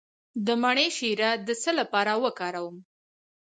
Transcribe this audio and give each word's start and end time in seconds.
د 0.45 0.47
مڼې 0.61 0.87
شیره 0.97 1.29
د 1.47 1.49
څه 1.61 1.71
لپاره 1.79 2.11
وکاروم؟ 2.23 2.75